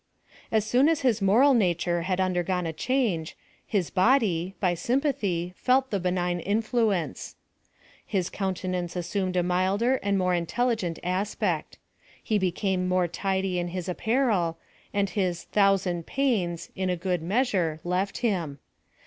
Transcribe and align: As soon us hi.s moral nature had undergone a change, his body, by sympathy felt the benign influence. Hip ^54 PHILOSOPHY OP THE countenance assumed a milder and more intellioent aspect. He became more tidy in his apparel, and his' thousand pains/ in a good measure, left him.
As 0.51 0.65
soon 0.65 0.89
us 0.89 1.03
hi.s 1.03 1.21
moral 1.21 1.53
nature 1.53 2.01
had 2.01 2.19
undergone 2.19 2.65
a 2.65 2.73
change, 2.73 3.37
his 3.67 3.91
body, 3.91 4.55
by 4.59 4.73
sympathy 4.73 5.53
felt 5.55 5.91
the 5.91 5.99
benign 5.99 6.39
influence. 6.39 7.35
Hip 8.07 8.23
^54 8.23 8.25
PHILOSOPHY 8.25 8.27
OP 8.27 8.31
THE 8.31 8.37
countenance 8.39 8.95
assumed 8.95 9.35
a 9.35 9.43
milder 9.43 9.95
and 10.01 10.17
more 10.17 10.33
intellioent 10.33 10.97
aspect. 11.03 11.77
He 12.23 12.39
became 12.39 12.87
more 12.89 13.07
tidy 13.07 13.59
in 13.59 13.67
his 13.67 13.87
apparel, 13.87 14.57
and 14.91 15.07
his' 15.11 15.43
thousand 15.51 16.07
pains/ 16.07 16.71
in 16.75 16.89
a 16.89 16.95
good 16.97 17.21
measure, 17.21 17.79
left 17.83 18.17
him. 18.25 18.57